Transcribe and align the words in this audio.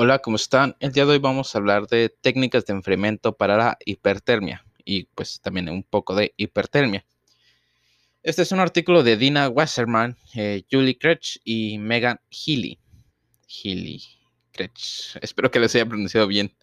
Hola, 0.00 0.20
¿cómo 0.20 0.36
están? 0.36 0.76
El 0.78 0.92
día 0.92 1.04
de 1.06 1.10
hoy 1.10 1.18
vamos 1.18 1.52
a 1.52 1.58
hablar 1.58 1.88
de 1.88 2.08
técnicas 2.08 2.64
de 2.64 2.72
enfriamiento 2.72 3.36
para 3.36 3.56
la 3.56 3.78
hipertermia 3.84 4.64
y 4.84 5.06
pues 5.06 5.40
también 5.40 5.68
un 5.68 5.82
poco 5.82 6.14
de 6.14 6.34
hipertermia. 6.36 7.04
Este 8.22 8.42
es 8.42 8.52
un 8.52 8.60
artículo 8.60 9.02
de 9.02 9.16
Dina 9.16 9.48
Wasserman, 9.48 10.16
eh, 10.36 10.62
Julie 10.70 10.96
Kretsch 10.96 11.38
y 11.42 11.78
Megan 11.78 12.20
Healy. 12.30 12.78
Healy, 13.48 14.00
Kretsch. 14.52 15.16
Espero 15.20 15.50
que 15.50 15.58
les 15.58 15.74
haya 15.74 15.86
pronunciado 15.86 16.28
bien. 16.28 16.54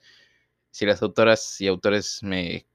Si 0.72 0.86
las 0.86 1.02
autoras 1.02 1.60
y 1.60 1.68
autores 1.68 2.24
me 2.24 2.66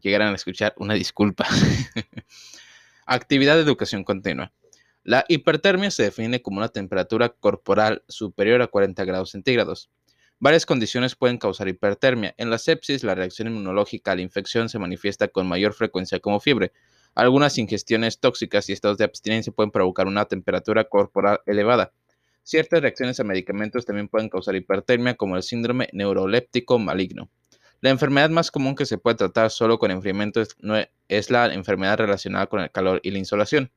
llegaran 0.00 0.30
a 0.30 0.36
escuchar, 0.36 0.74
una 0.76 0.94
disculpa. 0.94 1.44
Actividad 3.06 3.56
de 3.56 3.62
educación 3.62 4.04
continua. 4.04 4.52
La 5.02 5.24
hipertermia 5.26 5.90
se 5.90 6.04
define 6.04 6.40
como 6.40 6.58
una 6.58 6.68
temperatura 6.68 7.30
corporal 7.30 8.04
superior 8.06 8.62
a 8.62 8.68
40 8.68 9.04
grados 9.04 9.32
centígrados 9.32 9.90
Varias 10.44 10.66
condiciones 10.66 11.14
pueden 11.14 11.38
causar 11.38 11.68
hipertermia. 11.68 12.34
En 12.36 12.50
la 12.50 12.58
sepsis, 12.58 13.02
la 13.02 13.14
reacción 13.14 13.48
inmunológica 13.48 14.12
a 14.12 14.14
la 14.14 14.20
infección 14.20 14.68
se 14.68 14.78
manifiesta 14.78 15.28
con 15.28 15.46
mayor 15.46 15.72
frecuencia 15.72 16.20
como 16.20 16.38
fiebre. 16.38 16.70
Algunas 17.14 17.56
ingestiones 17.56 18.20
tóxicas 18.20 18.68
y 18.68 18.74
estados 18.74 18.98
de 18.98 19.04
abstinencia 19.04 19.54
pueden 19.54 19.70
provocar 19.70 20.06
una 20.06 20.26
temperatura 20.26 20.84
corporal 20.84 21.40
elevada. 21.46 21.94
Ciertas 22.42 22.82
reacciones 22.82 23.18
a 23.20 23.24
medicamentos 23.24 23.86
también 23.86 24.06
pueden 24.06 24.28
causar 24.28 24.54
hipertermia, 24.54 25.14
como 25.14 25.36
el 25.36 25.42
síndrome 25.42 25.88
neuroléptico 25.94 26.78
maligno. 26.78 27.30
La 27.80 27.88
enfermedad 27.88 28.28
más 28.28 28.50
común 28.50 28.74
que 28.74 28.84
se 28.84 28.98
puede 28.98 29.16
tratar 29.16 29.50
solo 29.50 29.78
con 29.78 29.92
enfriamiento 29.92 30.42
es, 30.42 31.30
la 31.30 31.54
enfermedad 31.54 31.96
relacionada 31.96 32.48
con 32.48 32.60
el 32.60 32.70
calor 32.70 33.00
y 33.02 33.12
la 33.12 33.18
insolación. 33.18 33.70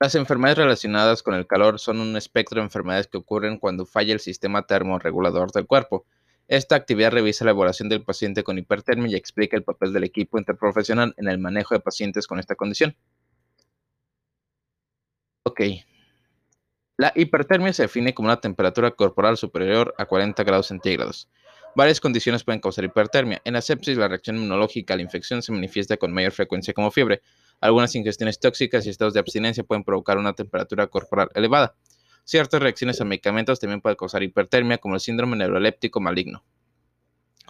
Las 0.00 0.14
enfermedades 0.16 0.58
relacionadas 0.58 1.22
con 1.22 1.34
el 1.34 1.46
calor 1.46 1.78
son 1.78 2.00
un 2.00 2.16
espectro 2.16 2.60
de 2.60 2.64
enfermedades 2.64 3.06
que 3.06 3.16
ocurren 3.16 3.58
cuando 3.58 3.86
falla 3.86 4.12
el 4.12 4.20
sistema 4.20 4.66
termorregulador 4.66 5.52
del 5.52 5.66
cuerpo. 5.66 6.04
Esta 6.48 6.74
actividad 6.76 7.12
revisa 7.12 7.44
la 7.44 7.52
evaluación 7.52 7.88
del 7.88 8.02
paciente 8.04 8.42
con 8.42 8.58
hipertermia 8.58 9.12
y 9.12 9.14
explica 9.14 9.56
el 9.56 9.62
papel 9.62 9.92
del 9.92 10.04
equipo 10.04 10.38
interprofesional 10.38 11.14
en 11.16 11.28
el 11.28 11.38
manejo 11.38 11.74
de 11.74 11.80
pacientes 11.80 12.26
con 12.26 12.38
esta 12.38 12.56
condición. 12.56 12.96
Ok. 15.44 15.60
La 16.96 17.12
hipertermia 17.14 17.72
se 17.72 17.82
define 17.82 18.14
como 18.14 18.26
una 18.28 18.40
temperatura 18.40 18.90
corporal 18.90 19.36
superior 19.36 19.94
a 19.96 20.06
40 20.06 20.42
grados 20.44 20.66
centígrados. 20.66 21.28
Varias 21.76 22.00
condiciones 22.00 22.44
pueden 22.44 22.60
causar 22.60 22.84
hipertermia. 22.84 23.42
En 23.44 23.54
la 23.54 23.60
sepsis, 23.60 23.96
la 23.96 24.06
reacción 24.06 24.36
inmunológica 24.36 24.94
a 24.94 24.96
la 24.96 25.02
infección 25.02 25.42
se 25.42 25.50
manifiesta 25.50 25.96
con 25.96 26.12
mayor 26.12 26.32
frecuencia 26.32 26.72
como 26.72 26.90
fiebre. 26.90 27.20
Algunas 27.60 27.94
ingestiones 27.94 28.38
tóxicas 28.38 28.86
y 28.86 28.90
estados 28.90 29.14
de 29.14 29.20
abstinencia 29.20 29.64
pueden 29.64 29.82
provocar 29.82 30.18
una 30.18 30.34
temperatura 30.34 30.86
corporal 30.86 31.30
elevada. 31.34 31.74
Ciertas 32.24 32.62
reacciones 32.62 33.00
a 33.00 33.04
medicamentos 33.04 33.58
también 33.58 33.80
pueden 33.80 33.96
causar 33.96 34.22
hipertermia, 34.22 34.78
como 34.78 34.94
el 34.94 35.00
síndrome 35.00 35.36
neuroléptico 35.36 36.00
maligno. 36.00 36.44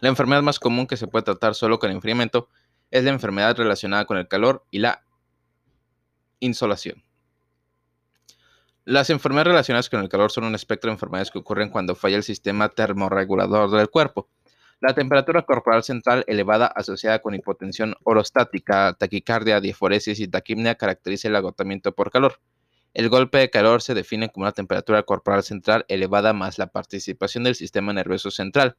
La 0.00 0.08
enfermedad 0.08 0.42
más 0.42 0.58
común 0.58 0.86
que 0.86 0.97
se 0.97 1.06
puede 1.06 1.25
tratar 1.25 1.55
solo 1.55 1.78
con 1.78 1.91
enfriamiento 1.91 2.48
es 2.91 3.05
la 3.05 3.11
enfermedad 3.11 3.56
relacionada 3.56 4.06
con 4.06 4.17
el 4.17 4.27
calor 4.27 4.64
y 4.70 4.78
la 4.78 5.05
insolación. 6.41 7.05
Las 8.86 9.08
enfermedades 9.08 9.48
relacionadas 9.48 9.88
con 9.88 10.00
el 10.00 10.10
calor 10.10 10.30
son 10.30 10.44
un 10.44 10.54
espectro 10.54 10.90
de 10.90 10.96
enfermedades 10.96 11.30
que 11.30 11.38
ocurren 11.38 11.70
cuando 11.70 11.94
falla 11.94 12.16
el 12.16 12.22
sistema 12.22 12.68
termorregulador 12.68 13.70
del 13.70 13.88
cuerpo. 13.88 14.28
La 14.78 14.92
temperatura 14.92 15.40
corporal 15.40 15.82
central 15.82 16.22
elevada 16.27 16.66
asociada 16.66 17.20
con 17.20 17.34
hipotensión 17.34 17.94
orostática, 18.02 18.92
taquicardia, 18.92 19.62
diaforesis 19.62 20.20
y 20.20 20.28
taquimnia 20.28 20.74
caracteriza 20.74 21.28
el 21.28 21.36
agotamiento 21.36 21.94
por 21.94 22.10
calor. 22.10 22.40
El 22.92 23.08
golpe 23.08 23.38
de 23.38 23.48
calor 23.48 23.80
se 23.80 23.94
define 23.94 24.28
como 24.28 24.44
una 24.44 24.52
temperatura 24.52 25.02
corporal 25.02 25.42
central 25.42 25.86
elevada 25.88 26.34
más 26.34 26.58
la 26.58 26.66
participación 26.66 27.44
del 27.44 27.55
sistema 27.55 27.94
nervioso 27.94 28.30
central, 28.30 28.77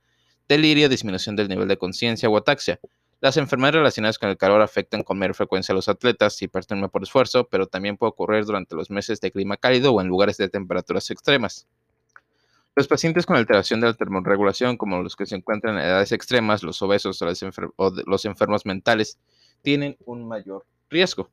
delirio, 0.48 0.88
disminución 0.88 1.36
del 1.36 1.50
nivel 1.50 1.68
de 1.68 1.78
conciencia 1.78 2.30
o 2.30 2.38
ataxia. 2.38 2.80
Las 3.26 3.38
enfermedades 3.38 3.78
relacionadas 3.80 4.20
con 4.20 4.30
el 4.30 4.38
calor 4.38 4.62
afectan 4.62 5.02
con 5.02 5.18
mayor 5.18 5.34
frecuencia 5.34 5.74
a 5.74 5.76
los 5.76 5.90
atletas, 5.90 6.40
hipertermia 6.40 6.90
por 6.90 7.02
esfuerzo, 7.02 7.48
pero 7.48 7.66
también 7.66 7.98
puede 7.98 8.12
ocurrir 8.12 8.46
durante 8.46 8.76
los 8.76 8.92
meses 8.92 9.20
de 9.20 9.32
clima 9.32 9.58
cálido 9.58 9.92
o 9.94 10.00
en 10.00 10.06
lugares 10.06 10.38
de 10.38 10.48
temperaturas 10.48 11.10
extremas. 11.10 11.68
Los 12.76 12.88
pacientes 12.88 13.26
con 13.26 13.36
alteración 13.36 13.82
de 13.82 13.88
la 13.88 13.96
termorregulación, 13.96 14.78
como 14.78 15.02
los 15.02 15.16
que 15.16 15.26
se 15.26 15.36
encuentran 15.36 15.76
en 15.76 15.86
edades 15.86 16.12
extremas, 16.12 16.62
los 16.62 16.80
obesos 16.84 17.20
o, 17.20 17.94
los 18.06 18.26
enfermos 18.26 18.64
mentales, 18.68 19.18
tienen 19.64 19.98
un 20.06 20.28
mayor 20.28 20.68
riesgo. 20.92 21.32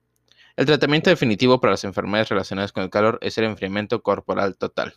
El 0.57 0.65
tratamiento 0.65 1.11
definitivo 1.11 1.61
para 1.61 1.73
las 1.73 1.85
enfermedades 1.85 2.31
relacionadas 2.31 2.73
con 2.73 2.85
el 2.85 2.89
calor 2.89 3.19
es 3.21 3.37
el 3.37 3.45
enfriamiento 3.45 4.03
corporal 4.03 4.57
total. 4.57 4.95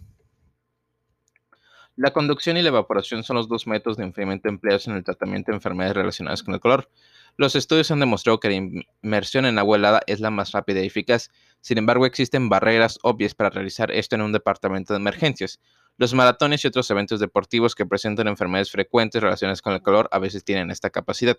La 1.97 2.11
conducción 2.11 2.57
y 2.57 2.61
la 2.61 2.69
evaporación 2.69 3.23
son 3.23 3.37
los 3.37 3.47
dos 3.47 3.67
métodos 3.67 3.95
de 3.95 4.03
enfriamiento 4.03 4.49
empleados 4.49 4.85
en 4.87 4.95
el 4.95 5.03
tratamiento 5.05 5.51
de 5.51 5.55
enfermedades 5.55 5.95
relacionadas 5.95 6.43
con 6.43 6.53
el 6.53 6.59
calor. 6.59 6.89
Los 7.37 7.55
estudios 7.55 7.89
han 7.89 8.01
demostrado 8.01 8.41
que 8.41 8.49
la 8.49 8.83
inmersión 9.01 9.45
en 9.45 9.57
agua 9.57 9.77
helada 9.77 10.01
es 10.05 10.19
la 10.19 10.29
más 10.29 10.51
rápida 10.51 10.81
y 10.81 10.87
eficaz. 10.87 11.31
Sin 11.61 11.77
embargo, 11.77 12.05
existen 12.05 12.49
barreras 12.49 12.99
obvias 13.01 13.33
para 13.33 13.49
realizar 13.49 13.91
esto 13.91 14.15
en 14.15 14.23
un 14.23 14.33
departamento 14.33 14.93
de 14.93 14.99
emergencias. 14.99 15.61
Los 15.97 16.13
maratones 16.13 16.65
y 16.65 16.67
otros 16.67 16.91
eventos 16.91 17.21
deportivos 17.21 17.75
que 17.75 17.85
presentan 17.85 18.27
enfermedades 18.27 18.71
frecuentes 18.71 19.23
relacionadas 19.23 19.61
con 19.61 19.71
el 19.71 19.81
calor 19.81 20.09
a 20.11 20.19
veces 20.19 20.43
tienen 20.43 20.71
esta 20.71 20.89
capacidad. 20.89 21.37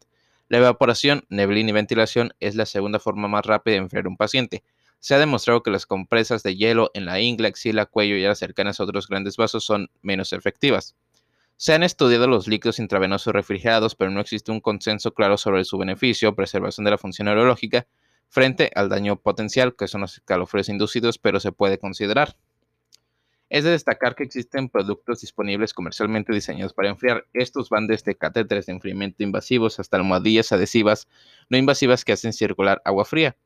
La 0.49 0.57
evaporación, 0.57 1.27
neblina 1.29 1.69
y 1.69 1.75
ventilación 1.75 2.33
es 2.41 2.55
la 2.55 2.65
segunda 2.65 2.99
forma 2.99 3.29
más 3.29 3.45
rápida 3.45 3.73
de 3.75 3.81
enfriar 3.81 4.09
un 4.09 4.17
paciente. 4.17 4.65
Se 5.07 5.15
ha 5.15 5.21
demostrado 5.21 5.63
que 5.63 5.71
las 5.71 5.87
compresas 5.87 6.43
de 6.43 6.57
hielo 6.57 6.91
en 6.93 7.05
la 7.05 7.21
ingle, 7.21 7.47
axila, 7.47 7.87
cuello 7.87 8.17
y 8.17 8.25
las 8.25 8.41
cercanas 8.41 8.81
a 8.81 8.83
otros 8.83 9.07
grandes 9.07 9.37
vasos 9.37 9.63
son 9.63 9.89
menos 10.03 10.33
efectivas. 10.33 10.97
Se 11.57 11.73
han 11.75 11.85
estudiado 11.85 12.27
los 12.27 12.49
líquidos 12.49 12.81
intravenosos 12.81 13.33
refrigerados, 13.33 13.95
pero 13.95 14.11
no 14.11 14.21
existe 14.21 14.51
un 14.51 14.59
consenso 14.59 15.15
claro 15.15 15.39
sobre 15.39 15.65
su 15.65 15.79
beneficio, 15.79 16.35
preservación 16.35 16.87
de 16.87 16.91
la 16.91 16.99
función 16.99 17.27
neurológica, 17.27 17.87
frente 18.29 18.73
al 18.75 18.89
daño 18.89 19.15
potencial, 19.15 19.77
que 19.77 19.87
son 19.87 20.01
los 20.01 20.21
calofríos 20.25 20.69
inducidos, 20.71 21.19
pero 21.19 21.39
se 21.39 21.53
puede 21.53 21.79
considerar. 21.79 22.37
Es 23.49 23.63
de 23.63 23.71
destacar 23.71 24.17
que 24.17 24.25
existen 24.25 24.69
productos 24.69 25.21
disponibles 25.21 25.73
comercialmente 25.73 26.33
diseñados 26.33 26.73
para 26.73 26.89
enfriar. 26.89 27.27
Estos 27.33 27.71
van 27.71 27.87
desde 27.87 28.17
catéteres 28.17 28.67
de 28.67 28.73
enfriamiento 28.73 29.23
invasivos 29.23 29.79
hasta 29.79 29.99
almohadillas 29.99 30.51
adhesivas 30.51 31.07
no 31.49 31.57
invasivas 31.57 32.05
que 32.05 32.11
hacen 32.11 32.33
circular 32.33 32.83
agua 32.85 33.05
fría. 33.05 33.37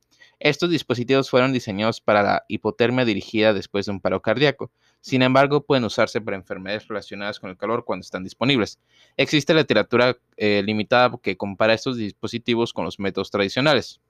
Estos 0.40 0.70
dispositivos 0.70 1.28
fueron 1.28 1.52
diseñados 1.52 2.00
para 2.00 2.22
la 2.22 2.44
hipotermia 2.48 3.04
dirigida 3.04 3.52
después 3.52 3.84
de 3.84 3.92
un 3.92 4.00
paro 4.00 4.22
cardíaco. 4.22 4.72
Sin 5.02 5.20
embargo, 5.20 5.66
pueden 5.66 5.84
usarse 5.84 6.22
para 6.22 6.38
enfermedades 6.38 6.88
relacionadas 6.88 7.38
con 7.38 7.50
el 7.50 7.58
calor 7.58 7.84
cuando 7.84 8.04
están 8.04 8.24
disponibles. 8.24 8.80
Existe 9.18 9.52
literatura 9.52 10.16
eh, 10.38 10.62
limitada 10.64 11.18
que 11.22 11.36
compara 11.36 11.74
estos 11.74 11.98
dispositivos 11.98 12.72
con 12.72 12.86
los 12.86 12.98
métodos 12.98 13.30
tradicionales. 13.30 14.00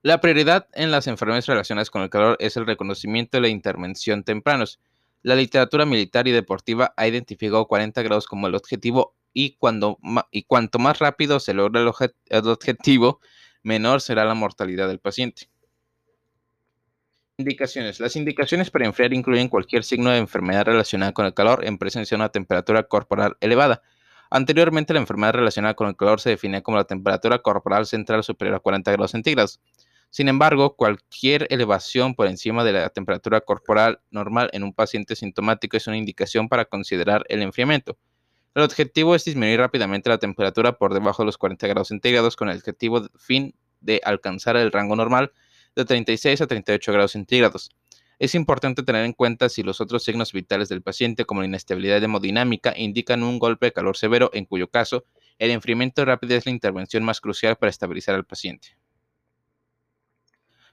La 0.00 0.22
prioridad 0.22 0.68
en 0.72 0.90
las 0.90 1.06
enfermedades 1.06 1.46
relacionadas 1.46 1.90
con 1.90 2.00
el 2.00 2.08
calor 2.08 2.38
es 2.40 2.56
el 2.56 2.64
reconocimiento 2.64 3.36
y 3.36 3.42
la 3.42 3.48
intervención 3.48 4.24
tempranos. 4.24 4.80
La 5.22 5.34
literatura 5.34 5.84
militar 5.84 6.28
y 6.28 6.32
deportiva 6.32 6.94
ha 6.96 7.06
identificado 7.06 7.66
40 7.66 8.00
grados 8.02 8.26
como 8.26 8.46
el 8.46 8.54
objetivo 8.54 9.16
y, 9.34 9.56
cuando, 9.56 9.98
y 10.30 10.44
cuanto 10.44 10.78
más 10.78 10.98
rápido 10.98 11.40
se 11.40 11.52
logra 11.52 11.82
el, 11.82 11.92
el 12.30 12.48
objetivo, 12.48 13.20
menor 13.66 14.00
será 14.00 14.24
la 14.24 14.34
mortalidad 14.34 14.86
del 14.86 15.00
paciente. 15.00 15.48
Indicaciones. 17.36 17.98
Las 17.98 18.14
indicaciones 18.14 18.70
para 18.70 18.86
enfriar 18.86 19.12
incluyen 19.12 19.48
cualquier 19.48 19.82
signo 19.82 20.10
de 20.10 20.18
enfermedad 20.18 20.64
relacionada 20.64 21.12
con 21.12 21.26
el 21.26 21.34
calor 21.34 21.64
en 21.66 21.76
presencia 21.76 22.16
de 22.16 22.22
una 22.22 22.30
temperatura 22.30 22.84
corporal 22.84 23.36
elevada. 23.40 23.82
Anteriormente, 24.30 24.94
la 24.94 25.00
enfermedad 25.00 25.34
relacionada 25.34 25.74
con 25.74 25.88
el 25.88 25.96
calor 25.96 26.20
se 26.20 26.30
definía 26.30 26.62
como 26.62 26.76
la 26.76 26.84
temperatura 26.84 27.40
corporal 27.40 27.86
central 27.86 28.22
superior 28.22 28.56
a 28.56 28.60
40 28.60 28.92
grados 28.92 29.10
centígrados. 29.10 29.60
Sin 30.10 30.28
embargo, 30.28 30.76
cualquier 30.76 31.48
elevación 31.50 32.14
por 32.14 32.28
encima 32.28 32.62
de 32.62 32.72
la 32.72 32.88
temperatura 32.88 33.40
corporal 33.40 34.00
normal 34.10 34.48
en 34.52 34.62
un 34.62 34.72
paciente 34.72 35.16
sintomático 35.16 35.76
es 35.76 35.88
una 35.88 35.96
indicación 35.96 36.48
para 36.48 36.66
considerar 36.66 37.24
el 37.28 37.42
enfriamiento. 37.42 37.98
El 38.56 38.62
objetivo 38.62 39.14
es 39.14 39.22
disminuir 39.26 39.60
rápidamente 39.60 40.08
la 40.08 40.16
temperatura 40.16 40.78
por 40.78 40.94
debajo 40.94 41.22
de 41.22 41.26
los 41.26 41.36
40 41.36 41.66
grados 41.66 41.88
centígrados 41.88 42.36
con 42.36 42.48
el 42.48 42.56
objetivo 42.56 43.06
fin 43.18 43.54
de 43.82 44.00
alcanzar 44.02 44.56
el 44.56 44.72
rango 44.72 44.96
normal 44.96 45.30
de 45.74 45.84
36 45.84 46.40
a 46.40 46.46
38 46.46 46.90
grados 46.90 47.12
centígrados. 47.12 47.68
Es 48.18 48.34
importante 48.34 48.82
tener 48.82 49.04
en 49.04 49.12
cuenta 49.12 49.50
si 49.50 49.62
los 49.62 49.82
otros 49.82 50.04
signos 50.04 50.32
vitales 50.32 50.70
del 50.70 50.80
paciente, 50.80 51.26
como 51.26 51.42
la 51.42 51.48
inestabilidad 51.48 52.02
hemodinámica, 52.02 52.72
indican 52.74 53.22
un 53.22 53.38
golpe 53.38 53.66
de 53.66 53.72
calor 53.74 53.94
severo, 53.98 54.30
en 54.32 54.46
cuyo 54.46 54.70
caso 54.70 55.04
el 55.38 55.50
enfriamiento 55.50 56.02
rápido 56.06 56.34
es 56.34 56.46
la 56.46 56.52
intervención 56.52 57.04
más 57.04 57.20
crucial 57.20 57.56
para 57.56 57.68
estabilizar 57.68 58.14
al 58.14 58.24
paciente. 58.24 58.68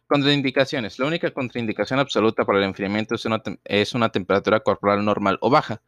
Contraindicaciones. 0.07 1.00
La 1.00 1.06
única 1.06 1.31
contraindicación 1.31 2.00
absoluta 2.00 2.45
para 2.45 2.59
el 2.59 2.63
enfriamiento 2.63 3.15
es 3.15 3.25
una, 3.94 4.09
temperatura 4.09 4.62
corporal 4.62 5.03
normal 5.03 5.38
o 5.41 5.50
baja. 5.50 5.81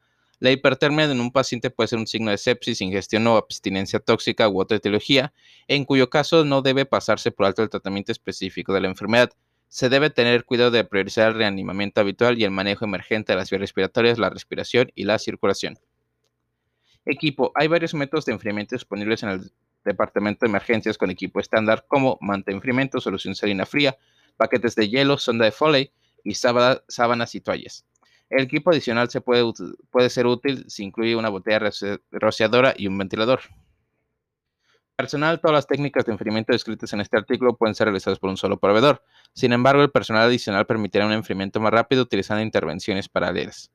La 0.45 0.51
hipertermia 0.51 1.05
en 1.05 1.19
un 1.19 1.31
paciente 1.31 1.71
puede 1.71 1.87
ser 1.87 1.97
un 1.97 2.05
signo 2.05 2.29
de 2.29 2.37
sepsis, 2.37 2.79
ingestión 2.79 3.25
o 3.25 3.35
abstinencia 3.35 3.99
tóxica 3.99 4.47
u 4.47 4.61
otra 4.61 4.77
etiología, 4.77 5.33
en 5.67 5.85
cuyo 5.85 6.11
caso 6.11 6.45
no 6.45 6.61
debe 6.61 6.85
pasarse 6.85 7.31
por 7.31 7.47
alto 7.47 7.63
el 7.63 7.71
tratamiento 7.71 8.11
específico 8.11 8.71
de 8.71 8.81
la 8.81 8.87
enfermedad. 8.87 9.31
Se 9.69 9.89
debe 9.89 10.11
tener 10.11 10.45
cuidado 10.45 10.69
de 10.69 10.83
priorizar 10.83 11.29
el 11.29 11.37
reanimamiento 11.39 11.99
habitual 11.99 12.37
y 12.37 12.43
el 12.43 12.51
manejo 12.51 12.85
emergente 12.85 13.33
de 13.33 13.37
las 13.37 13.49
vías 13.49 13.59
respiratorias, 13.59 14.19
la 14.19 14.29
respiración 14.29 14.91
y 14.93 15.05
la 15.05 15.17
circulación. 15.17 15.79
Equipo. 17.07 17.51
Hay 17.55 17.67
varios 17.67 17.95
métodos 17.95 18.25
de 18.25 18.33
enfriamiento 18.33 18.75
disponibles 18.75 19.23
en 19.23 19.29
el 19.29 19.51
departamento 19.83 20.45
de 20.45 20.51
emergencias 20.51 20.99
con 20.99 21.09
equipo 21.09 21.39
estándar 21.39 21.85
como 21.87 22.19
manta 22.21 22.51
enfriamiento, 22.51 23.01
solución 23.01 23.33
salina 23.33 23.65
fría, 23.65 23.97
paquetes 24.37 24.75
de 24.75 24.89
hielo, 24.89 25.17
sonda 25.17 25.45
de 25.45 25.51
Foley 25.51 25.91
y 26.23 26.35
sábanas 26.35 27.33
y 27.33 27.41
toallas. 27.41 27.83
El 28.29 28.43
equipo 28.43 28.71
adicional 28.71 29.09
se 29.09 29.21
puede, 29.21 29.43
puede 29.91 30.09
ser 30.09 30.25
útil 30.25 30.65
si 30.67 30.83
incluye 30.83 31.15
una 31.15 31.29
botella 31.29 31.71
rociadora 32.11 32.73
y 32.75 32.87
un 32.87 32.97
ventilador. 32.97 33.41
Personal, 34.95 35.41
todas 35.41 35.53
las 35.55 35.67
técnicas 35.67 36.05
de 36.05 36.13
enfriamiento 36.13 36.53
descritas 36.53 36.93
en 36.93 37.01
este 37.01 37.17
artículo 37.17 37.57
pueden 37.57 37.75
ser 37.75 37.87
realizadas 37.87 38.17
por 38.17 38.29
un 38.29 38.37
solo 38.37 38.57
proveedor. 38.57 39.03
Sin 39.33 39.51
embargo, 39.51 39.81
el 39.81 39.91
personal 39.91 40.23
adicional 40.23 40.65
permitirá 40.65 41.05
un 41.05 41.11
enfriamiento 41.11 41.59
más 41.59 41.73
rápido 41.73 42.03
utilizando 42.03 42.41
intervenciones 42.41 43.09
paralelas. 43.09 43.71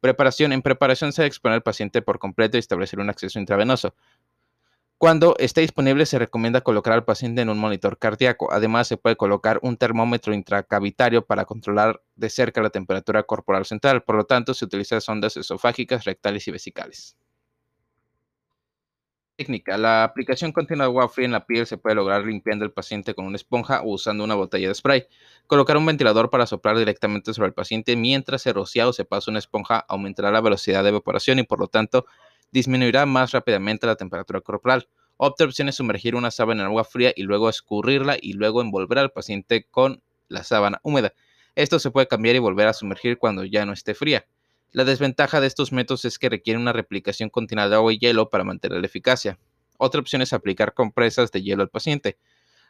Preparación. 0.00 0.52
En 0.52 0.62
preparación 0.62 1.12
se 1.12 1.22
debe 1.22 1.28
exponer 1.28 1.54
al 1.54 1.62
paciente 1.62 2.02
por 2.02 2.18
completo 2.18 2.56
y 2.56 2.60
establecer 2.60 2.98
un 2.98 3.10
acceso 3.10 3.38
intravenoso. 3.38 3.94
Cuando 4.98 5.36
esté 5.38 5.60
disponible, 5.60 6.06
se 6.06 6.18
recomienda 6.18 6.62
colocar 6.62 6.94
al 6.94 7.04
paciente 7.04 7.42
en 7.42 7.50
un 7.50 7.58
monitor 7.58 7.98
cardíaco. 7.98 8.50
Además, 8.50 8.88
se 8.88 8.96
puede 8.96 9.16
colocar 9.16 9.58
un 9.62 9.76
termómetro 9.76 10.32
intracavitario 10.32 11.26
para 11.26 11.44
controlar 11.44 12.02
de 12.14 12.30
cerca 12.30 12.62
la 12.62 12.70
temperatura 12.70 13.22
corporal 13.24 13.66
central. 13.66 14.02
Por 14.02 14.16
lo 14.16 14.24
tanto, 14.24 14.54
se 14.54 14.64
utilizan 14.64 15.02
sondas 15.02 15.36
esofágicas, 15.36 16.04
rectales 16.04 16.48
y 16.48 16.50
vesicales. 16.50 17.14
Técnica. 19.36 19.76
La 19.76 20.02
aplicación 20.02 20.50
continua 20.50 20.86
de 20.86 20.88
agua 20.88 21.10
fría 21.10 21.26
en 21.26 21.32
la 21.32 21.44
piel 21.44 21.66
se 21.66 21.76
puede 21.76 21.94
lograr 21.94 22.24
limpiando 22.24 22.64
el 22.64 22.72
paciente 22.72 23.14
con 23.14 23.26
una 23.26 23.36
esponja 23.36 23.82
o 23.82 23.92
usando 23.92 24.24
una 24.24 24.34
botella 24.34 24.68
de 24.68 24.74
spray. 24.74 25.06
Colocar 25.46 25.76
un 25.76 25.84
ventilador 25.84 26.30
para 26.30 26.46
soplar 26.46 26.78
directamente 26.78 27.34
sobre 27.34 27.48
el 27.48 27.52
paciente 27.52 27.96
mientras 27.96 28.40
se 28.40 28.54
rocía 28.54 28.88
o 28.88 28.94
se 28.94 29.04
pasa 29.04 29.30
una 29.30 29.40
esponja 29.40 29.84
aumentará 29.90 30.30
la 30.30 30.40
velocidad 30.40 30.82
de 30.82 30.88
evaporación 30.88 31.38
y 31.38 31.42
por 31.42 31.60
lo 31.60 31.68
tanto 31.68 32.06
disminuirá 32.50 33.06
más 33.06 33.32
rápidamente 33.32 33.86
la 33.86 33.96
temperatura 33.96 34.40
corporal. 34.40 34.88
Otra 35.16 35.46
opción 35.46 35.68
es 35.68 35.76
sumergir 35.76 36.14
una 36.14 36.30
sábana 36.30 36.62
en 36.62 36.68
agua 36.68 36.84
fría 36.84 37.12
y 37.16 37.22
luego 37.22 37.48
escurrirla 37.48 38.16
y 38.20 38.34
luego 38.34 38.60
envolver 38.60 38.98
al 38.98 39.12
paciente 39.12 39.66
con 39.70 40.02
la 40.28 40.44
sábana 40.44 40.80
húmeda. 40.82 41.12
Esto 41.54 41.78
se 41.78 41.90
puede 41.90 42.06
cambiar 42.06 42.36
y 42.36 42.40
volver 42.40 42.68
a 42.68 42.74
sumergir 42.74 43.18
cuando 43.18 43.44
ya 43.44 43.64
no 43.64 43.72
esté 43.72 43.94
fría. 43.94 44.26
La 44.72 44.84
desventaja 44.84 45.40
de 45.40 45.46
estos 45.46 45.72
métodos 45.72 46.04
es 46.04 46.18
que 46.18 46.28
requieren 46.28 46.60
una 46.60 46.72
replicación 46.72 47.30
continua 47.30 47.68
de 47.68 47.76
agua 47.76 47.92
y 47.92 47.98
hielo 47.98 48.28
para 48.28 48.44
mantener 48.44 48.80
la 48.80 48.86
eficacia. 48.86 49.38
Otra 49.78 50.00
opción 50.00 50.20
es 50.20 50.32
aplicar 50.32 50.74
compresas 50.74 51.32
de 51.32 51.42
hielo 51.42 51.62
al 51.62 51.70
paciente. 51.70 52.18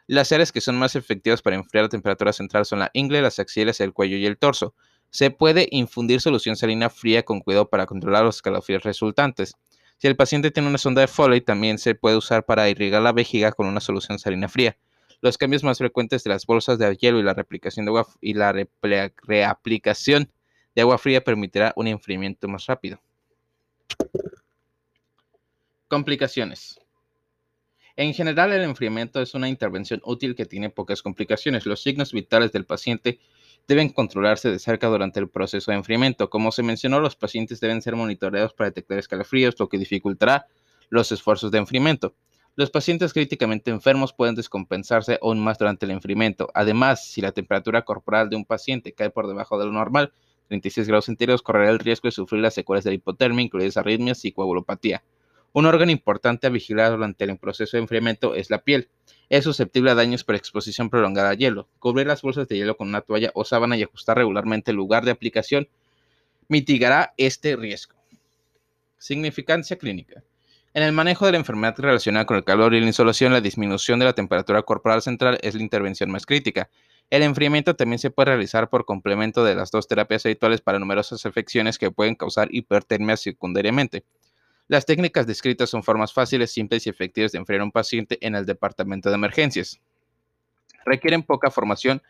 Las 0.07 0.31
áreas 0.31 0.53
que 0.53 0.61
son 0.61 0.77
más 0.77 0.95
efectivas 0.95 1.41
para 1.41 1.57
enfriar 1.57 1.83
la 1.83 1.89
temperatura 1.89 2.31
central 2.31 2.65
son 2.65 2.79
la 2.79 2.91
ingle, 2.93 3.21
las 3.21 3.39
axilas, 3.39 3.81
el 3.81 3.91
cuello 3.91 4.15
y 4.15 4.25
el 4.25 4.37
torso. 4.37 4.73
Se 5.09 5.31
puede 5.31 5.67
infundir 5.71 6.21
solución 6.21 6.55
salina 6.55 6.89
fría 6.89 7.23
con 7.23 7.39
cuidado 7.39 7.69
para 7.69 7.85
controlar 7.85 8.23
los 8.23 8.37
escalofríos 8.37 8.83
resultantes. 8.83 9.55
Si 9.97 10.07
el 10.07 10.15
paciente 10.15 10.51
tiene 10.51 10.69
una 10.69 10.77
sonda 10.77 11.01
de 11.01 11.07
Foley, 11.07 11.41
también 11.41 11.79
se 11.79 11.95
puede 11.95 12.17
usar 12.17 12.45
para 12.45 12.69
irrigar 12.69 13.01
la 13.01 13.13
vejiga 13.13 13.51
con 13.51 13.67
una 13.67 13.79
solución 13.79 14.19
salina 14.19 14.47
fría. 14.47 14.77
Los 15.21 15.37
cambios 15.37 15.63
más 15.63 15.79
frecuentes 15.79 16.23
de 16.23 16.29
las 16.29 16.45
bolsas 16.45 16.77
de 16.77 16.95
hielo 16.95 17.19
y 17.19 17.23
la 17.23 17.33
replicación 17.33 17.85
de 17.85 17.89
agua 17.89 18.07
y 18.21 18.35
la 18.35 18.53
reaplicación 19.23 20.31
de 20.75 20.81
agua 20.81 20.99
fría 20.99 21.23
permitirá 21.23 21.73
un 21.75 21.87
enfriamiento 21.87 22.47
más 22.47 22.67
rápido. 22.67 23.01
Complicaciones. 25.87 26.79
En 27.95 28.13
general, 28.13 28.53
el 28.53 28.61
enfriamiento 28.61 29.19
es 29.19 29.33
una 29.33 29.49
intervención 29.49 30.01
útil 30.03 30.35
que 30.35 30.45
tiene 30.45 30.69
pocas 30.69 31.01
complicaciones. 31.01 31.65
Los 31.65 31.81
signos 31.81 32.13
vitales 32.13 32.51
del 32.51 32.65
paciente 32.65 33.19
deben 33.67 33.89
controlarse 33.89 34.49
de 34.49 34.59
cerca 34.59 34.87
durante 34.87 35.19
el 35.19 35.29
proceso 35.29 35.71
de 35.71 35.77
enfriamiento. 35.77 36.29
Como 36.29 36.51
se 36.51 36.63
mencionó, 36.63 36.99
los 36.99 37.15
pacientes 37.15 37.59
deben 37.59 37.81
ser 37.81 37.95
monitoreados 37.95 38.53
para 38.53 38.69
detectar 38.69 38.97
escalofríos, 38.97 39.55
lo 39.59 39.67
que 39.67 39.77
dificultará 39.77 40.47
los 40.89 41.11
esfuerzos 41.11 41.51
de 41.51 41.57
enfriamiento. 41.57 42.15
Los 42.55 42.71
pacientes 42.71 43.13
críticamente 43.13 43.69
enfermos 43.69 44.13
pueden 44.13 44.35
descompensarse 44.35 45.19
aún 45.21 45.39
más 45.39 45.59
durante 45.59 45.85
el 45.85 45.91
enfriamiento. 45.91 46.49
Además, 46.53 47.05
si 47.05 47.21
la 47.21 47.31
temperatura 47.31 47.83
corporal 47.83 48.29
de 48.29 48.35
un 48.35 48.45
paciente 48.45 48.93
cae 48.93 49.11
por 49.11 49.27
debajo 49.27 49.59
de 49.59 49.65
lo 49.65 49.73
normal, 49.73 50.11
36 50.47 50.87
grados 50.87 51.05
centígrados, 51.05 51.41
correrá 51.41 51.69
el 51.69 51.79
riesgo 51.79 52.07
de 52.07 52.13
sufrir 52.13 52.41
las 52.41 52.53
secuelas 52.53 52.83
de 52.83 52.91
la 52.91 52.95
hipotermia, 52.95 53.43
incluidas 53.43 53.77
arritmias 53.77 54.23
y 54.25 54.31
coagulopatía. 54.31 55.03
Un 55.57 55.65
órgano 55.65 55.91
importante 55.91 56.45
a 56.45 56.51
vigilar 56.51 56.91
durante 56.91 57.23
el 57.23 57.35
proceso 57.39 57.77
de 57.77 57.81
enfriamiento 57.81 58.35
es 58.35 58.51
la 58.51 58.59
piel. 58.59 58.89
Es 59.27 59.43
susceptible 59.43 59.89
a 59.89 59.95
daños 59.95 60.23
por 60.23 60.35
exposición 60.35 60.91
prolongada 60.91 61.31
a 61.31 61.33
hielo. 61.33 61.67
Cubrir 61.79 62.05
las 62.05 62.21
bolsas 62.21 62.47
de 62.47 62.57
hielo 62.57 62.77
con 62.77 62.89
una 62.89 63.01
toalla 63.01 63.31
o 63.33 63.43
sábana 63.43 63.75
y 63.75 63.81
ajustar 63.81 64.17
regularmente 64.17 64.69
el 64.69 64.77
lugar 64.77 65.03
de 65.03 65.09
aplicación 65.09 65.67
mitigará 66.47 67.15
este 67.17 67.55
riesgo. 67.55 67.95
Significancia 68.99 69.79
clínica. 69.79 70.21
En 70.75 70.83
el 70.83 70.91
manejo 70.91 71.25
de 71.25 71.31
la 71.31 71.39
enfermedad 71.39 71.73
relacionada 71.79 72.27
con 72.27 72.37
el 72.37 72.43
calor 72.43 72.75
y 72.75 72.79
la 72.79 72.85
insolación, 72.85 73.33
la 73.33 73.41
disminución 73.41 73.97
de 73.97 74.05
la 74.05 74.13
temperatura 74.13 74.61
corporal 74.61 75.01
central 75.01 75.39
es 75.41 75.55
la 75.55 75.63
intervención 75.63 76.11
más 76.11 76.27
crítica. 76.27 76.69
El 77.09 77.23
enfriamiento 77.23 77.75
también 77.75 77.97
se 77.97 78.11
puede 78.11 78.27
realizar 78.27 78.69
por 78.69 78.85
complemento 78.85 79.43
de 79.43 79.55
las 79.55 79.71
dos 79.71 79.87
terapias 79.87 80.23
habituales 80.23 80.61
para 80.61 80.77
numerosas 80.77 81.25
afecciones 81.25 81.79
que 81.79 81.89
pueden 81.89 82.13
causar 82.13 82.47
hipertermia 82.51 83.17
secundariamente. 83.17 84.03
Las 84.67 84.85
técnicas 84.85 85.25
descritas 85.25 85.69
son 85.69 85.81
formas 85.81 86.11
fáciles, 86.11 86.51
simples 86.51 86.85
y 86.85 86.89
efectivas 86.89 87.31
de 87.31 87.37
enfriar 87.37 87.61
a 87.61 87.63
un 87.63 87.71
paciente 87.71 88.17
en 88.19 88.35
el 88.35 88.45
departamento 88.45 89.09
de 89.09 89.15
emergencias. 89.15 89.79
Requieren 90.85 91.23
poca 91.23 91.49
formación 91.49 92.01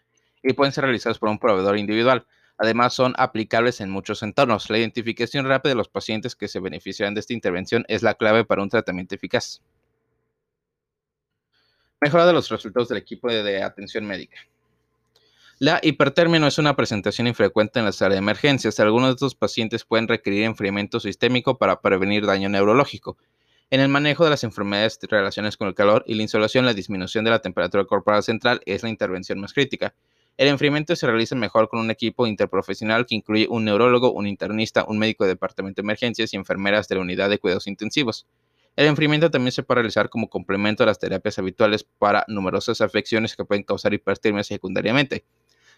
y 0.41 0.53
pueden 0.53 0.71
ser 0.71 0.85
realizadas 0.85 1.19
por 1.19 1.29
un 1.29 1.37
proveedor 1.37 1.77
individual. 1.77 2.25
Además, 2.57 2.93
son 2.93 3.13
aplicables 3.17 3.79
en 3.81 3.91
muchos 3.91 4.23
entornos. 4.23 4.71
La 4.71 4.79
identificación 4.79 5.45
rápida 5.45 5.71
de 5.71 5.75
los 5.75 5.89
pacientes 5.89 6.35
que 6.35 6.47
se 6.47 6.59
beneficiarán 6.59 7.13
de 7.13 7.19
esta 7.19 7.33
intervención 7.33 7.85
es 7.87 8.01
la 8.01 8.15
clave 8.15 8.43
para 8.43 8.63
un 8.63 8.69
tratamiento 8.69 9.13
eficaz. 9.13 9.61
Mejora 12.01 12.25
de 12.25 12.33
los 12.33 12.49
resultados 12.49 12.89
del 12.89 12.97
equipo 12.97 13.31
de 13.31 13.61
atención 13.61 14.05
médica. 14.05 14.37
La 15.59 15.79
hipertermia 15.81 16.39
no 16.39 16.45
es 16.45 16.59
una 16.59 16.75
presentación 16.75 17.25
infrecuente 17.25 17.79
en 17.79 17.85
las 17.85 17.99
áreas 18.03 18.17
de 18.17 18.19
emergencias. 18.19 18.79
Algunos 18.79 19.09
de 19.09 19.13
estos 19.13 19.33
pacientes 19.33 19.85
pueden 19.85 20.07
requerir 20.07 20.43
enfriamiento 20.43 20.99
sistémico 20.99 21.57
para 21.57 21.81
prevenir 21.81 22.27
daño 22.27 22.47
neurológico. 22.47 23.17
En 23.71 23.79
el 23.79 23.87
manejo 23.89 24.23
de 24.23 24.29
las 24.29 24.43
enfermedades 24.43 24.99
relacionadas 25.09 25.57
con 25.57 25.67
el 25.67 25.73
calor 25.73 26.03
y 26.05 26.13
la 26.13 26.21
insolación, 26.21 26.67
la 26.67 26.75
disminución 26.75 27.25
de 27.25 27.31
la 27.31 27.39
temperatura 27.39 27.85
corporal 27.85 28.21
central 28.21 28.61
es 28.67 28.83
la 28.83 28.89
intervención 28.89 29.39
más 29.39 29.51
crítica. 29.51 29.95
El 30.37 30.49
enfriamiento 30.49 30.95
se 30.95 31.07
realiza 31.07 31.33
mejor 31.33 31.69
con 31.69 31.79
un 31.79 31.89
equipo 31.89 32.27
interprofesional 32.27 33.07
que 33.07 33.15
incluye 33.15 33.47
un 33.49 33.65
neurólogo, 33.65 34.11
un 34.11 34.27
internista, 34.27 34.85
un 34.87 34.99
médico 34.99 35.23
de 35.23 35.31
departamento 35.31 35.81
de 35.81 35.85
emergencias 35.87 36.31
y 36.33 36.37
enfermeras 36.37 36.87
de 36.87 36.95
la 36.97 37.01
unidad 37.01 37.31
de 37.31 37.39
cuidados 37.39 37.65
intensivos. 37.65 38.27
El 38.75 38.85
enfriamiento 38.85 39.31
también 39.31 39.51
se 39.51 39.63
puede 39.63 39.79
realizar 39.81 40.07
como 40.07 40.29
complemento 40.29 40.83
a 40.83 40.85
las 40.85 40.99
terapias 40.99 41.39
habituales 41.39 41.83
para 41.83 42.25
numerosas 42.27 42.79
afecciones 42.79 43.35
que 43.35 43.43
pueden 43.43 43.63
causar 43.63 43.95
hipertermia 43.95 44.43
secundariamente. 44.43 45.25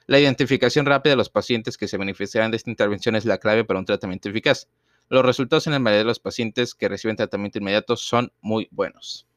La 0.09 0.19
identificación 0.19 0.87
rápida 0.87 1.11
de 1.11 1.17
los 1.17 1.29
pacientes 1.29 1.77
que 1.77 1.87
se 1.87 1.99
beneficiarán 1.99 2.49
de 2.49 2.57
esta 2.57 2.71
intervención 2.71 3.15
es 3.15 3.25
la 3.25 3.37
clave 3.37 3.63
para 3.63 3.79
un 3.79 3.85
tratamiento 3.85 4.27
eficaz. 4.27 4.67
Los 5.07 5.23
resultados 5.23 5.67
en 5.67 5.73
la 5.73 5.77
mayoría 5.77 5.99
de 5.99 6.05
los 6.05 6.19
pacientes 6.19 6.73
que 6.73 6.89
reciben 6.89 7.15
tratamiento 7.15 7.59
inmediato 7.59 7.95
son 7.95 8.33
muy 8.41 8.67
buenos. 8.71 9.28